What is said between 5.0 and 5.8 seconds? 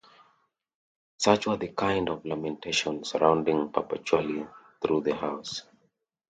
the house.